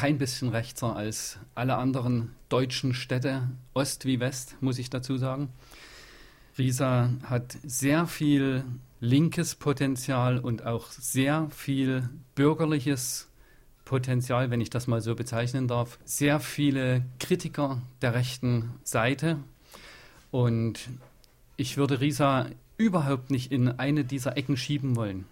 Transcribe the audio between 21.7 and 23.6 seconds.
würde Riesa überhaupt nicht